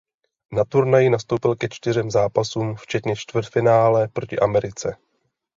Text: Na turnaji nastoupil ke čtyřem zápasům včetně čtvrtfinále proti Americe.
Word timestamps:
Na 0.51 0.63
turnaji 0.65 1.09
nastoupil 1.09 1.55
ke 1.55 1.69
čtyřem 1.69 2.11
zápasům 2.11 2.75
včetně 2.75 3.15
čtvrtfinále 3.15 4.07
proti 4.07 4.39
Americe. 4.39 4.95